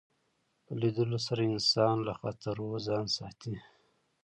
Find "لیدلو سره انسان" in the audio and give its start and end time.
0.81-1.95